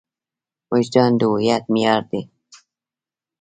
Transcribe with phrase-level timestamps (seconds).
[0.73, 2.21] وجدان د هویت معیار دی.